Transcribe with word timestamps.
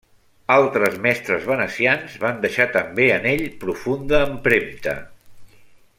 Altres 0.53 0.95
mestres 1.03 1.43
venecians 1.49 2.15
van 2.25 2.41
deixar 2.47 2.67
també 2.79 3.07
en 3.19 3.29
ell 3.35 3.47
profunda 3.65 4.23
empremta. 4.31 4.99